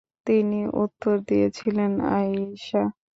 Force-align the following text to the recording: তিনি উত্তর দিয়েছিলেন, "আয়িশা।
তিনি 0.27 0.59
উত্তর 0.83 1.15
দিয়েছিলেন, 1.27 1.91
"আয়িশা। 2.13 2.83